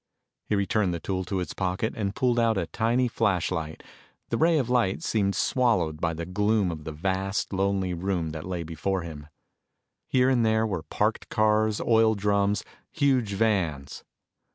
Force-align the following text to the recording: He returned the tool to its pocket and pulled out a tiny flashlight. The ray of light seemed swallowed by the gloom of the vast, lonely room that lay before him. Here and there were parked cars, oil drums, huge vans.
He 0.47 0.55
returned 0.55 0.95
the 0.95 0.99
tool 0.99 1.23
to 1.25 1.39
its 1.39 1.53
pocket 1.53 1.93
and 1.95 2.15
pulled 2.15 2.39
out 2.39 2.57
a 2.57 2.65
tiny 2.65 3.07
flashlight. 3.07 3.83
The 4.29 4.37
ray 4.39 4.57
of 4.57 4.67
light 4.67 5.03
seemed 5.03 5.35
swallowed 5.35 6.01
by 6.01 6.15
the 6.15 6.25
gloom 6.25 6.71
of 6.71 6.85
the 6.85 6.91
vast, 6.91 7.53
lonely 7.53 7.93
room 7.93 8.31
that 8.31 8.47
lay 8.47 8.63
before 8.63 9.03
him. 9.03 9.27
Here 10.07 10.27
and 10.27 10.43
there 10.43 10.65
were 10.65 10.81
parked 10.81 11.29
cars, 11.29 11.79
oil 11.79 12.15
drums, 12.15 12.63
huge 12.91 13.33
vans. 13.33 14.03